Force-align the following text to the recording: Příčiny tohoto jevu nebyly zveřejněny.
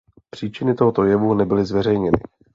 Příčiny 0.29 0.73
tohoto 0.73 1.03
jevu 1.03 1.33
nebyly 1.33 1.65
zveřejněny. 1.65 2.11